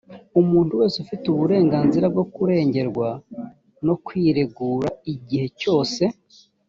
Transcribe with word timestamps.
umuntu 0.41 0.71
wese 0.79 0.97
afite 1.03 1.25
uburenganzira 1.27 2.05
bwo 2.13 2.25
kurengerwa 2.33 3.07
no 3.85 3.95
kwiregura 4.05 4.87
igihe 5.13 5.47
cyose 5.59 6.03